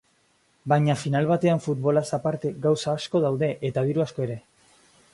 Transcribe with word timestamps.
Baina 0.71 0.95
final 1.01 1.27
batean 1.33 1.61
futbolaz 1.67 2.03
aparte 2.19 2.53
gauza 2.65 2.97
asko 2.97 3.25
daude 3.29 3.55
eta 3.71 3.89
diru 3.91 4.09
asko 4.09 4.29
ere. 4.31 4.43